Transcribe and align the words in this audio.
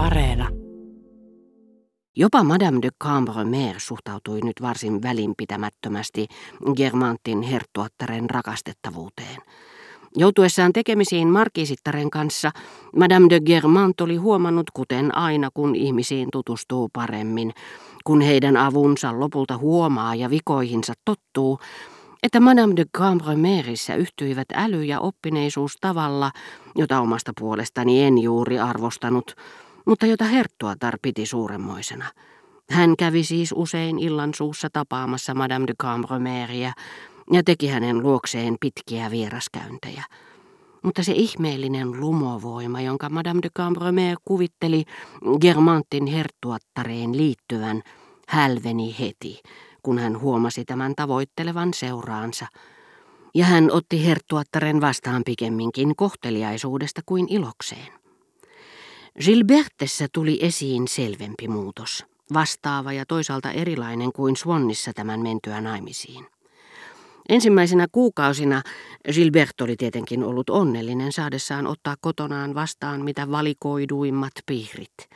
Areena. 0.00 0.48
Jopa 2.16 2.44
Madame 2.44 2.78
de 2.82 2.88
Cambremer 3.02 3.74
suhtautui 3.78 4.40
nyt 4.40 4.62
varsin 4.62 5.02
välinpitämättömästi 5.02 6.26
Germantin 6.76 7.42
herttuattaren 7.42 8.30
rakastettavuuteen. 8.30 9.36
Joutuessaan 10.16 10.72
tekemisiin 10.72 11.28
markiisittaren 11.28 12.10
kanssa, 12.10 12.50
Madame 12.96 13.26
de 13.30 13.40
Germant 13.40 14.00
oli 14.00 14.16
huomannut, 14.16 14.70
kuten 14.70 15.14
aina 15.14 15.48
kun 15.54 15.74
ihmisiin 15.74 16.28
tutustuu 16.32 16.88
paremmin, 16.92 17.52
kun 18.04 18.20
heidän 18.20 18.56
avunsa 18.56 19.20
lopulta 19.20 19.56
huomaa 19.58 20.14
ja 20.14 20.30
vikoihinsa 20.30 20.92
tottuu, 21.04 21.58
että 22.22 22.40
Madame 22.40 22.76
de 22.76 22.84
Cambremerissä 22.96 23.94
yhtyivät 23.94 24.48
äly 24.54 24.84
ja 24.84 25.00
oppineisuus 25.00 25.76
tavalla, 25.80 26.30
jota 26.74 27.00
omasta 27.00 27.32
puolestani 27.40 28.02
en 28.02 28.18
juuri 28.18 28.58
arvostanut, 28.58 29.34
mutta 29.86 30.06
jota 30.06 30.24
Herttuatar 30.24 30.98
piti 31.02 31.26
suuremmoisena. 31.26 32.04
Hän 32.70 32.96
kävi 32.96 33.24
siis 33.24 33.54
usein 33.56 33.98
illan 33.98 34.34
suussa 34.34 34.68
tapaamassa 34.72 35.34
Madame 35.34 35.66
de 35.66 35.74
Cambremeria 35.82 36.72
ja 37.32 37.42
teki 37.42 37.68
hänen 37.68 38.02
luokseen 38.02 38.56
pitkiä 38.60 39.10
vieraskäyntejä. 39.10 40.04
Mutta 40.82 41.02
se 41.02 41.12
ihmeellinen 41.12 42.00
lumovoima, 42.00 42.80
jonka 42.80 43.08
Madame 43.08 43.40
de 43.42 43.48
Cambremer 43.56 44.16
kuvitteli 44.24 44.84
Germantin 45.40 46.06
herttuattareen 46.06 47.16
liittyvän, 47.16 47.82
hälveni 48.28 48.96
heti, 48.98 49.40
kun 49.82 49.98
hän 49.98 50.20
huomasi 50.20 50.64
tämän 50.64 50.94
tavoittelevan 50.96 51.74
seuraansa. 51.74 52.46
Ja 53.34 53.44
hän 53.44 53.70
otti 53.72 54.06
herttuattaren 54.06 54.80
vastaan 54.80 55.22
pikemminkin 55.26 55.96
kohteliaisuudesta 55.96 57.00
kuin 57.06 57.26
ilokseen. 57.28 57.99
Gilbertessä 59.18 60.06
tuli 60.12 60.38
esiin 60.42 60.88
selvempi 60.88 61.48
muutos, 61.48 62.04
vastaava 62.32 62.92
ja 62.92 63.06
toisaalta 63.06 63.50
erilainen 63.50 64.12
kuin 64.12 64.36
Swannissa 64.36 64.92
tämän 64.92 65.20
mentyä 65.20 65.60
naimisiin. 65.60 66.26
Ensimmäisenä 67.28 67.86
kuukausina 67.92 68.62
Gilbert 69.12 69.60
oli 69.60 69.76
tietenkin 69.76 70.24
ollut 70.24 70.50
onnellinen 70.50 71.12
saadessaan 71.12 71.66
ottaa 71.66 71.96
kotonaan 72.00 72.54
vastaan 72.54 73.04
mitä 73.04 73.30
valikoiduimmat 73.30 74.32
piirit. 74.46 75.08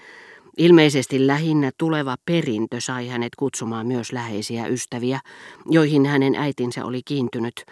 Ilmeisesti 0.56 1.26
lähinnä 1.26 1.70
tuleva 1.78 2.16
perintö 2.26 2.80
sai 2.80 3.08
hänet 3.08 3.32
kutsumaan 3.36 3.86
myös 3.86 4.12
läheisiä 4.12 4.66
ystäviä, 4.66 5.20
joihin 5.66 6.06
hänen 6.06 6.34
äitinsä 6.34 6.84
oli 6.84 7.02
kiintynyt, 7.04 7.64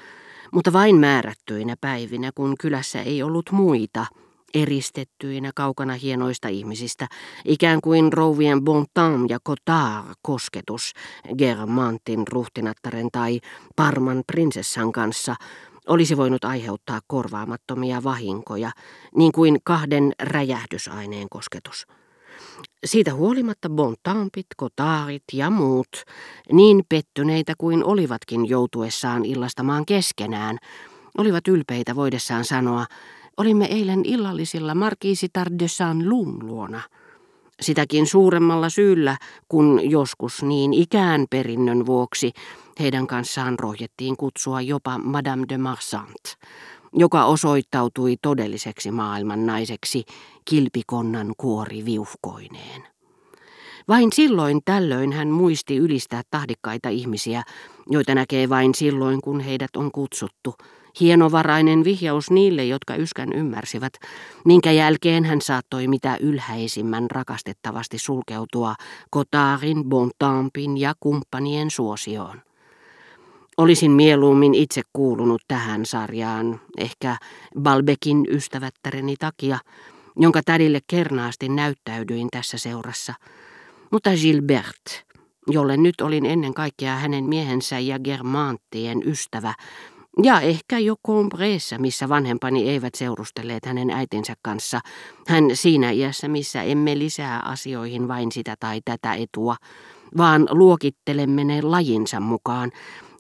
mutta 0.53 0.73
vain 0.73 0.97
määrättyinä 0.97 1.77
päivinä, 1.81 2.31
kun 2.35 2.55
kylässä 2.61 3.03
ei 3.03 3.23
ollut 3.23 3.51
muita, 3.51 4.07
eristettyinä 4.55 5.51
kaukana 5.55 5.95
hienoista 5.95 6.49
ihmisistä, 6.49 7.09
ikään 7.45 7.81
kuin 7.81 8.13
rouvien 8.13 8.65
Bontam 8.65 9.27
ja 9.29 9.39
Cotard 9.49 10.15
kosketus 10.23 10.93
Germantin 11.39 12.29
ruhtinattaren 12.29 13.09
tai 13.13 13.41
Parman 13.77 14.23
prinsessan 14.27 14.93
kanssa 14.93 15.35
olisi 15.89 16.17
voinut 16.17 16.45
aiheuttaa 16.45 17.01
korvaamattomia 17.07 18.03
vahinkoja, 18.05 18.71
niin 19.17 19.33
kuin 19.33 19.59
kahden 19.65 20.13
räjähdysaineen 20.23 21.29
kosketus. 21.31 21.87
Siitä 22.85 23.15
huolimatta 23.15 23.71
Bontampit, 23.71 24.47
Kotaarit 24.57 25.23
ja 25.33 25.51
muut, 25.51 25.89
niin 26.53 26.83
pettyneitä 26.89 27.55
kuin 27.59 27.85
olivatkin 27.85 28.49
joutuessaan 28.49 29.25
illastamaan 29.25 29.87
keskenään, 29.87 30.59
olivat 31.19 31.49
ylpeitä 31.49 31.97
voidessaan 31.97 32.45
sanoa, 32.45 32.87
olimme 33.37 33.65
eilen 33.65 34.05
illallisilla 34.05 34.75
Markiisitar 34.75 35.49
de 35.59 35.69
Saint-Lun 35.69 36.47
luona. 36.47 36.81
Sitäkin 37.61 38.07
suuremmalla 38.07 38.69
syyllä, 38.69 39.17
kun 39.49 39.91
joskus 39.91 40.43
niin 40.43 40.75
ikään 40.75 41.27
perinnön 41.31 41.87
vuoksi 41.87 42.33
heidän 42.81 43.07
kanssaan 43.07 43.59
rohjettiin 43.59 44.17
kutsua 44.17 44.61
jopa 44.61 44.99
Madame 44.99 45.45
de 45.49 45.59
Marsant, 45.59 46.25
joka 46.93 47.25
osoittautui 47.25 48.17
todelliseksi 48.23 48.91
maailman 48.91 49.47
naiseksi 49.47 50.05
kilpikonnan 50.45 51.33
kuori 51.37 51.85
viuhkoineen. 51.85 52.83
Vain 53.89 54.13
silloin 54.13 54.61
tällöin 54.65 55.13
hän 55.13 55.29
muisti 55.29 55.77
ylistää 55.77 56.23
tahdikkaita 56.31 56.89
ihmisiä, 56.89 57.43
joita 57.91 58.15
näkee 58.15 58.49
vain 58.49 58.75
silloin, 58.75 59.21
kun 59.21 59.41
heidät 59.41 59.77
on 59.77 59.93
kutsuttu. 59.93 60.55
Hienovarainen 61.01 61.85
vihjaus 61.85 62.31
niille, 62.31 62.65
jotka 62.65 62.97
yskän 62.97 63.33
ymmärsivät, 63.33 63.93
minkä 64.45 64.73
jälkeen 64.73 65.25
hän 65.25 65.41
saattoi 65.41 65.89
mitä 65.89 66.17
ylhäisimmän 66.21 67.11
rakastettavasti 67.11 67.99
sulkeutua 67.99 68.75
Kotaarin, 69.11 69.85
Bontampin 69.85 70.79
ja 70.79 70.95
kumppanien 71.01 71.71
suosioon. 71.71 72.43
Olisin 73.57 73.91
mieluummin 73.91 74.55
itse 74.55 74.83
kuulunut 74.93 75.43
tähän 75.49 75.87
sarjaan, 75.87 76.61
ehkä 76.79 77.17
Balbekin 77.61 78.27
ystävättäreni 78.31 79.17
takia, 79.17 79.59
jonka 80.17 80.41
tädille 80.45 80.81
kernaasti 80.87 81.49
näyttäydyin 81.49 82.29
tässä 82.31 82.59
seurassa. 82.59 83.15
Mutta 83.91 84.11
Gilbert, 84.11 85.05
jolle 85.47 85.77
nyt 85.77 86.01
olin 86.01 86.27
ennen 86.27 86.55
kaikkea 86.55 86.97
hänen 86.97 87.25
miehensä 87.25 87.79
ja 87.79 87.99
Germanttien 87.99 89.03
ystävä, 89.09 89.55
ja 90.23 90.41
ehkä 90.41 90.79
jo 90.79 90.97
Combreessa, 91.07 91.79
missä 91.79 92.09
vanhempani 92.09 92.69
eivät 92.69 92.95
seurustelleet 92.95 93.67
hänen 93.67 93.91
äitinsä 93.91 94.35
kanssa, 94.43 94.81
hän 95.29 95.45
siinä 95.55 95.91
iässä, 95.91 96.29
missä 96.29 96.63
emme 96.63 96.99
lisää 96.99 97.41
asioihin 97.41 98.09
vain 98.09 98.33
sitä 98.33 98.55
tai 98.61 98.81
tätä 98.85 99.15
etua, 99.15 99.57
vaan 100.17 100.47
luokittelemme 100.51 101.45
ne 101.45 101.63
lajinsa 101.63 102.21
mukaan, 102.21 102.71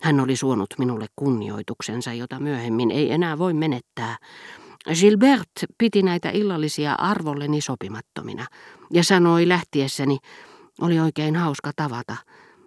hän 0.02 0.20
oli 0.20 0.36
suonut 0.36 0.74
minulle 0.78 1.06
kunnioituksensa, 1.16 2.12
jota 2.12 2.40
myöhemmin 2.40 2.90
ei 2.90 3.12
enää 3.12 3.38
voi 3.38 3.54
menettää. 3.54 4.16
Gilbert 5.00 5.50
piti 5.78 6.02
näitä 6.02 6.30
illallisia 6.30 6.92
arvolleni 6.92 7.60
sopimattomina 7.60 8.46
ja 8.92 9.04
sanoi 9.04 9.48
lähtiessäni, 9.48 10.18
oli 10.80 11.00
oikein 11.00 11.36
hauska 11.36 11.70
tavata, 11.76 12.16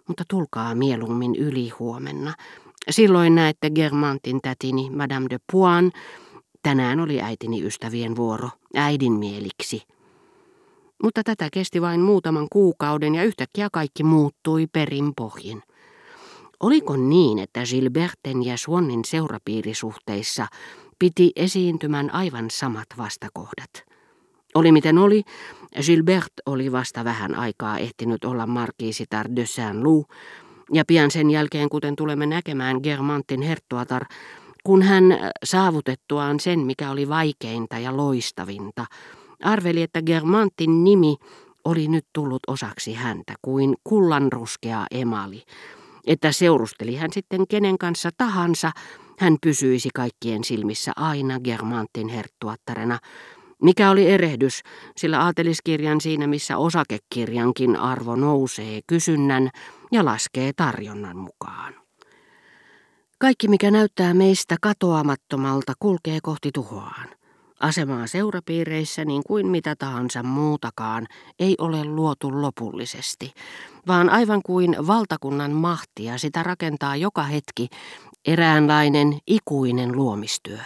mutta 0.08 0.24
tulkaa 0.30 0.76
mieluummin 0.76 1.36
yli 1.36 1.70
huomenna. 1.70 2.34
Silloin 2.90 3.36
näette 3.36 3.70
Germantin 3.70 4.40
tätini, 4.42 4.90
Madame 4.90 5.28
de 5.30 5.38
Puan. 5.52 5.92
Tänään 6.64 7.00
oli 7.00 7.22
äitini 7.22 7.64
ystävien 7.64 8.16
vuoro, 8.16 8.50
äidin 8.76 9.14
mieliksi. 9.14 9.82
Mutta 11.04 11.24
tätä 11.24 11.50
kesti 11.54 11.82
vain 11.82 12.02
muutaman 12.02 12.48
kuukauden 12.52 13.16
ja 13.16 13.24
yhtäkkiä 13.24 13.70
kaikki 13.72 14.04
muuttui 14.04 14.68
perin 14.68 15.14
pohjin. 15.16 15.64
Oliko 16.60 16.98
niin, 16.98 17.40
että 17.40 17.64
Gilberten 17.70 18.46
ja 18.46 18.58
Suonnin 18.58 19.06
seurapiirisuhteissa 19.06 20.48
piti 21.00 21.32
esiintymän 21.36 22.14
aivan 22.14 22.50
samat 22.50 22.88
vastakohdat? 22.98 23.86
Oli 24.56 24.72
miten 24.72 24.98
oli, 24.98 25.24
Gilbert 25.86 26.34
oli 26.46 26.72
vasta 26.72 27.04
vähän 27.04 27.36
aikaa 27.36 27.78
ehtinyt 27.78 28.24
olla 28.24 28.48
markiisitar 28.48 29.28
de 29.36 29.46
Saint-Loup, 29.46 30.06
ja 30.74 30.84
pian 30.88 31.12
sen 31.12 31.32
jälkeen, 31.32 31.70
kuten 31.70 31.96
tulemme 31.96 32.26
näkemään 32.26 32.80
Germantin 32.84 33.42
herttuatar, 33.42 34.06
kun 34.64 34.82
hän 34.82 35.04
saavutettuaan 35.44 36.40
sen, 36.40 36.60
mikä 36.60 36.92
oli 36.92 37.10
vaikeinta 37.10 37.80
ja 37.80 37.98
loistavinta, 37.98 38.86
arveli, 39.44 39.82
että 39.82 40.02
Germantin 40.02 40.84
nimi 40.84 41.16
oli 41.66 41.88
nyt 41.88 42.06
tullut 42.14 42.42
osaksi 42.48 42.94
häntä 42.94 43.34
kuin 43.42 43.76
kullanruskea 43.84 44.86
emali, 44.92 45.44
että 46.08 46.32
seurusteli 46.32 46.96
hän 46.96 47.14
sitten 47.14 47.48
kenen 47.48 47.78
kanssa 47.78 48.10
tahansa, 48.18 48.72
hän 49.20 49.38
pysyisi 49.42 49.90
kaikkien 49.94 50.44
silmissä 50.44 50.92
aina 50.96 51.40
Germantin 51.40 52.08
herttuattarena, 52.08 53.00
mikä 53.66 53.90
oli 53.90 54.12
erehdys, 54.12 54.62
sillä 54.98 55.20
aateliskirjan 55.20 56.02
siinä 56.02 56.28
missä 56.28 56.58
osakekirjankin 56.58 57.76
arvo 57.76 58.16
nousee 58.16 58.80
kysynnän 58.88 59.50
ja 59.92 60.06
laskee 60.06 60.52
tarjonnan 60.56 61.18
mukaan. 61.18 61.74
Kaikki 63.20 63.48
mikä 63.48 63.72
näyttää 63.72 64.14
meistä 64.14 64.56
katoamattomalta 64.62 65.74
kulkee 65.80 66.20
kohti 66.24 66.50
tuhoaan. 66.54 67.08
Asemaa 67.60 68.08
seurapiireissä 68.08 69.06
niin 69.06 69.22
kuin 69.28 69.48
mitä 69.48 69.76
tahansa 69.76 70.24
muutakaan 70.24 71.08
ei 71.40 71.56
ole 71.58 71.86
luotu 71.86 72.42
lopullisesti, 72.42 73.34
vaan 73.88 74.10
aivan 74.10 74.42
kuin 74.46 74.76
valtakunnan 74.88 75.52
mahtia 75.52 76.18
sitä 76.18 76.44
rakentaa 76.44 76.96
joka 76.96 77.24
hetki 77.24 77.68
eräänlainen 78.26 79.18
ikuinen 79.28 79.96
luomistyö, 79.96 80.60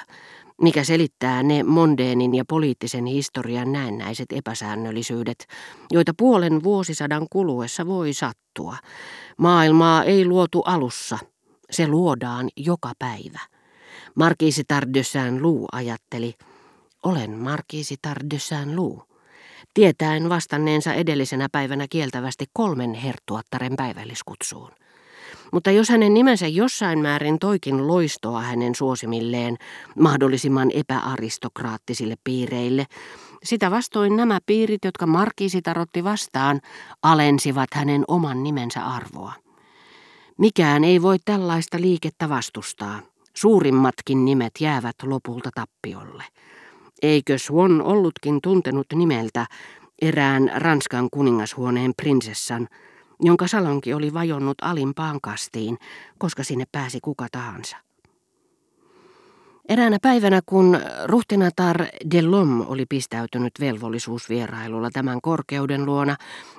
mikä 0.61 0.83
selittää 0.83 1.43
ne 1.43 1.63
mondeenin 1.63 2.35
ja 2.35 2.45
poliittisen 2.45 3.05
historian 3.05 3.71
näennäiset 3.71 4.31
epäsäännöllisyydet, 4.31 5.47
joita 5.91 6.13
puolen 6.17 6.63
vuosisadan 6.63 7.27
kuluessa 7.29 7.87
voi 7.87 8.13
sattua. 8.13 8.77
Maailmaa 9.37 10.03
ei 10.03 10.25
luotu 10.25 10.61
alussa, 10.61 11.17
se 11.71 11.87
luodaan 11.87 12.49
joka 12.57 12.91
päivä. 12.99 13.39
Markiisitar 14.15 14.85
de 14.93 15.03
Saint-Loup 15.03 15.65
ajatteli, 15.71 16.33
olen 17.03 17.31
Markiisitar 17.31 18.17
de 18.31 18.39
Saint-Loup. 18.39 18.99
tietäen 19.73 20.29
vastanneensa 20.29 20.93
edellisenä 20.93 21.47
päivänä 21.51 21.85
kieltävästi 21.89 22.45
kolmen 22.53 22.93
herttuattaren 22.93 23.75
päivälliskutsuun. 23.75 24.71
Mutta 25.53 25.71
jos 25.71 25.89
hänen 25.89 26.13
nimensä 26.13 26.47
jossain 26.47 26.99
määrin 26.99 27.39
toikin 27.39 27.87
loistoa 27.87 28.41
hänen 28.41 28.75
suosimilleen 28.75 29.57
mahdollisimman 29.99 30.71
epäaristokraattisille 30.71 32.15
piireille, 32.23 32.85
sitä 33.43 33.71
vastoin 33.71 34.15
nämä 34.15 34.39
piirit, 34.45 34.85
jotka 34.85 35.05
Markiisi 35.05 35.61
tarotti 35.61 36.03
vastaan, 36.03 36.59
alensivat 37.03 37.69
hänen 37.73 38.03
oman 38.07 38.43
nimensä 38.43 38.85
arvoa. 38.85 39.33
Mikään 40.37 40.83
ei 40.83 41.01
voi 41.01 41.17
tällaista 41.25 41.81
liikettä 41.81 42.29
vastustaa. 42.29 42.99
Suurimmatkin 43.35 44.25
nimet 44.25 44.51
jäävät 44.59 44.95
lopulta 45.03 45.49
tappiolle. 45.55 46.23
Eikö 47.01 47.37
Swan 47.37 47.81
ollutkin 47.81 48.39
tuntenut 48.43 48.87
nimeltä 48.93 49.45
erään 50.01 50.51
Ranskan 50.55 51.07
kuningashuoneen 51.11 51.93
prinsessan, 52.01 52.67
jonka 53.19 53.47
salonki 53.47 53.93
oli 53.93 54.13
vajonnut 54.13 54.57
alimpaan 54.61 55.21
kastiin, 55.21 55.77
koska 56.17 56.43
sinne 56.43 56.65
pääsi 56.71 56.99
kuka 57.01 57.27
tahansa. 57.31 57.77
Eräänä 59.69 59.97
päivänä, 60.01 60.41
kun 60.45 60.79
ruhtinatar 61.05 61.85
Delom 62.11 62.65
oli 62.67 62.85
pistäytynyt 62.85 63.53
velvollisuusvierailulla 63.59 64.89
tämän 64.93 65.21
korkeuden 65.21 65.85
luona 65.85 66.15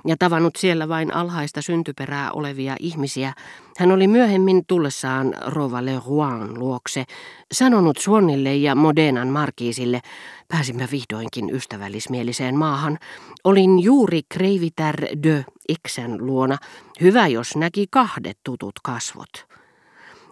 ja 0.07 0.17
tavannut 0.19 0.57
siellä 0.57 0.89
vain 0.89 1.15
alhaista 1.15 1.63
syntyperää 1.63 2.33
olevia 2.33 2.77
ihmisiä, 2.81 3.33
hän 3.79 3.93
oli 3.93 4.07
myöhemmin 4.07 4.63
tullessaan 4.67 5.35
Rova 5.47 5.85
Le 5.85 6.01
Rouen 6.07 6.59
luokse 6.59 7.05
sanonut 7.53 7.97
Suonnille 7.99 8.57
ja 8.57 8.75
Modenan 8.75 9.29
markiisille, 9.29 10.01
pääsimme 10.49 10.89
vihdoinkin 10.91 11.55
ystävällismieliseen 11.55 12.59
maahan, 12.59 12.99
olin 13.45 13.81
juuri 13.81 14.21
Kreivitär 14.29 14.97
de 15.23 15.45
Xen 15.89 16.27
luona, 16.27 16.57
hyvä 17.01 17.27
jos 17.27 17.57
näki 17.57 17.87
kahdet 17.91 18.39
tutut 18.45 18.75
kasvot. 18.85 19.47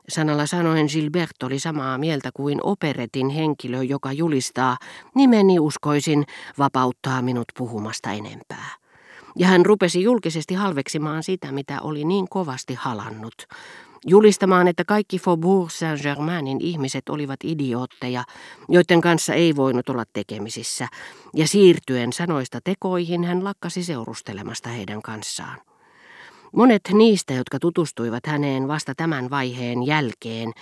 Sanalla 0.09 0.47
sanoen 0.47 0.87
Gilbert 0.93 1.43
oli 1.43 1.59
samaa 1.59 1.99
mieltä 1.99 2.31
kuin 2.35 2.59
operetin 2.63 3.29
henkilö, 3.29 3.83
joka 3.83 4.13
julistaa, 4.13 4.77
nimeni 5.15 5.59
uskoisin, 5.61 6.25
vapauttaa 6.59 7.23
minut 7.23 7.45
puhumasta 7.59 8.11
enempää. 8.11 8.71
Ja 9.37 9.47
hän 9.47 9.67
rupesi 9.67 10.03
julkisesti 10.03 10.55
halveksimaan 10.55 11.23
sitä, 11.23 11.53
mitä 11.53 11.81
oli 11.81 12.05
niin 12.05 12.29
kovasti 12.29 12.75
halannut. 12.75 13.35
Julistamaan, 14.07 14.69
että 14.69 14.85
kaikki 14.85 15.19
Faubourg 15.19 15.71
Saint-Germainin 15.71 16.61
ihmiset 16.61 17.09
olivat 17.09 17.41
idiootteja, 17.45 18.25
joiden 18.69 19.01
kanssa 19.01 19.35
ei 19.35 19.57
voinut 19.57 19.89
olla 19.89 20.05
tekemisissä, 20.13 20.89
ja 21.35 21.49
siirtyen 21.49 22.13
sanoista 22.13 22.59
tekoihin 22.65 23.25
hän 23.25 23.45
lakkasi 23.45 23.85
seurustelemasta 23.85 24.69
heidän 24.69 25.03
kanssaan. 25.03 25.59
Monet 26.57 26.83
niistä, 26.93 27.35
jotka 27.35 27.59
tutustuivat 27.59 28.27
häneen 28.27 28.69
vasta 28.69 28.95
tämän 28.97 29.31
vaiheen 29.31 29.87
jälkeen, 29.87 30.53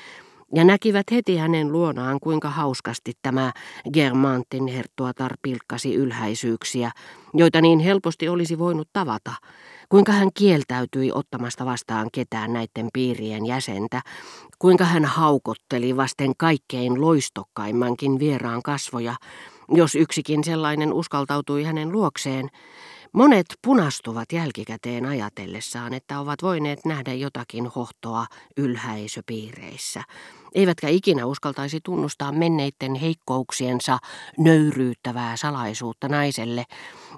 ja 0.54 0.64
näkivät 0.64 1.06
heti 1.10 1.36
hänen 1.36 1.72
luonaan, 1.72 2.20
kuinka 2.20 2.50
hauskasti 2.50 3.12
tämä 3.22 3.52
Germantin 3.92 4.66
herttuatar 4.66 5.32
pilkkasi 5.42 5.94
ylhäisyyksiä, 5.94 6.90
joita 7.34 7.60
niin 7.60 7.78
helposti 7.78 8.28
olisi 8.28 8.58
voinut 8.58 8.88
tavata, 8.92 9.32
kuinka 9.88 10.12
hän 10.12 10.28
kieltäytyi 10.34 11.12
ottamasta 11.14 11.64
vastaan 11.64 12.08
ketään 12.12 12.52
näiden 12.52 12.88
piirien 12.92 13.46
jäsentä, 13.46 14.02
kuinka 14.58 14.84
hän 14.84 15.04
haukotteli 15.04 15.96
vasten 15.96 16.32
kaikkein 16.38 17.00
loistokkaimmankin 17.00 18.18
vieraan 18.18 18.62
kasvoja, 18.62 19.14
jos 19.68 19.94
yksikin 19.94 20.44
sellainen 20.44 20.92
uskaltautui 20.92 21.64
hänen 21.64 21.92
luokseen, 21.92 22.50
Monet 23.16 23.46
punastuvat 23.62 24.32
jälkikäteen 24.32 25.06
ajatellessaan, 25.06 25.94
että 25.94 26.20
ovat 26.20 26.42
voineet 26.42 26.84
nähdä 26.84 27.12
jotakin 27.12 27.66
hohtoa 27.66 28.26
ylhäisöpiireissä, 28.56 30.02
eivätkä 30.56 30.88
ikinä 30.88 31.26
uskaltaisi 31.26 31.80
tunnustaa 31.84 32.32
menneiden 32.32 32.94
heikkouksiensa 32.94 33.98
nöyryyttävää 34.38 35.36
salaisuutta 35.36 36.08
naiselle, 36.08 36.64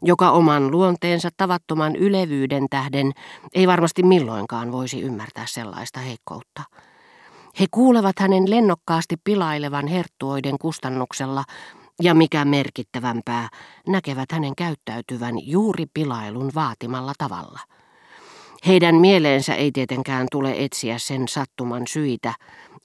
joka 0.02 0.30
oman 0.30 0.70
luonteensa 0.70 1.28
tavattoman 1.36 1.96
ylevyyden 1.96 2.66
tähden 2.70 3.12
ei 3.54 3.66
varmasti 3.66 4.02
milloinkaan 4.02 4.72
voisi 4.72 5.00
ymmärtää 5.00 5.44
sellaista 5.46 6.00
heikkoutta. 6.00 6.62
He 7.60 7.66
kuulevat 7.70 8.18
hänen 8.18 8.50
lennokkaasti 8.50 9.16
pilailevan 9.24 9.86
herttuoiden 9.86 10.58
kustannuksella 10.60 11.44
ja 12.02 12.14
mikä 12.14 12.44
merkittävämpää, 12.44 13.48
näkevät 13.86 14.32
hänen 14.32 14.56
käyttäytyvän 14.56 15.34
juuri 15.46 15.84
pilailun 15.94 16.50
vaatimalla 16.54 17.12
tavalla. 17.18 17.60
Heidän 18.66 18.94
mieleensä 18.94 19.54
ei 19.54 19.72
tietenkään 19.72 20.26
tule 20.30 20.54
etsiä 20.58 20.98
sen 20.98 21.28
sattuman 21.28 21.82
syitä, 21.88 22.34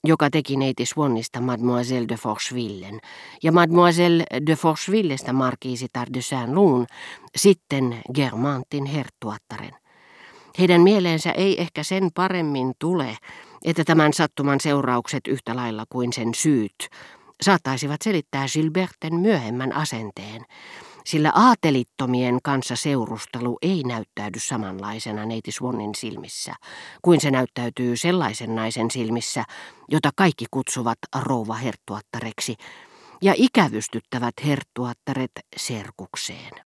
joka 0.04 0.30
teki 0.30 0.56
neiti 0.56 0.86
Swannista 0.86 1.40
Mademoiselle 1.40 2.08
de 2.08 2.16
Forchevillen 2.16 3.00
ja 3.42 3.52
Mademoiselle 3.52 4.24
de 4.46 4.56
Forchevillesta 4.56 5.32
markiisitar 5.32 6.08
de 6.14 6.22
Saint-Loun, 6.22 6.86
sitten 7.36 8.02
Germantin 8.14 8.84
herttuattaren. 8.84 9.72
Heidän 10.58 10.80
mieleensä 10.80 11.30
ei 11.30 11.60
ehkä 11.60 11.82
sen 11.82 12.10
paremmin 12.14 12.72
tule, 12.78 13.16
että 13.64 13.84
tämän 13.84 14.12
sattuman 14.12 14.60
seuraukset 14.60 15.26
yhtä 15.26 15.56
lailla 15.56 15.84
kuin 15.88 16.12
sen 16.12 16.34
syyt 16.34 16.88
saattaisivat 17.42 18.02
selittää 18.02 18.46
Gilberten 18.52 19.14
myöhemmän 19.14 19.72
asenteen, 19.72 20.44
sillä 21.06 21.32
aatelittomien 21.34 22.38
kanssa 22.42 22.76
seurustelu 22.76 23.58
ei 23.62 23.82
näyttäydy 23.82 24.38
samanlaisena 24.40 25.26
neiti 25.26 25.52
Swannin 25.52 25.94
silmissä, 25.94 26.54
kuin 27.02 27.20
se 27.20 27.30
näyttäytyy 27.30 27.96
sellaisen 27.96 28.54
naisen 28.54 28.90
silmissä, 28.90 29.44
jota 29.88 30.10
kaikki 30.16 30.44
kutsuvat 30.50 30.98
rouva 31.20 31.54
herttuattareksi, 31.54 32.56
ja 33.22 33.34
ikävystyttävät 33.36 34.34
herttuattaret 34.46 35.32
serkukseen. 35.56 36.64